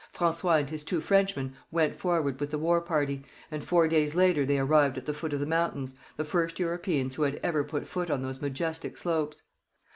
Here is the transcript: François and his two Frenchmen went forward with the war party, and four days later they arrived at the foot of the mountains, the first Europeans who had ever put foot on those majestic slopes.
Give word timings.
François 0.15 0.59
and 0.59 0.71
his 0.71 0.83
two 0.83 0.99
Frenchmen 0.99 1.53
went 1.69 1.93
forward 1.93 2.39
with 2.39 2.49
the 2.49 2.57
war 2.57 2.81
party, 2.81 3.23
and 3.51 3.63
four 3.63 3.87
days 3.87 4.15
later 4.15 4.47
they 4.47 4.57
arrived 4.57 4.97
at 4.97 5.05
the 5.05 5.13
foot 5.13 5.31
of 5.31 5.39
the 5.39 5.45
mountains, 5.45 5.93
the 6.17 6.25
first 6.25 6.57
Europeans 6.57 7.13
who 7.13 7.21
had 7.21 7.39
ever 7.43 7.63
put 7.63 7.85
foot 7.85 8.09
on 8.09 8.23
those 8.23 8.41
majestic 8.41 8.97
slopes. 8.97 9.43